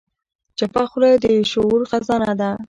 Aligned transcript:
چپه 0.57 0.83
خوله، 0.91 1.11
د 1.23 1.25
شعور 1.51 1.81
خزانه 1.91 2.33
ده. 2.39 2.49